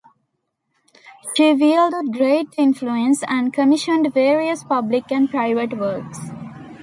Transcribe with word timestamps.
She 1.35 1.53
wielded 1.53 2.13
great 2.13 2.47
influence 2.57 3.23
and 3.27 3.53
commissioned 3.53 4.11
various 4.15 4.63
public 4.63 5.11
and 5.11 5.29
private 5.29 5.77
works. 5.77 6.17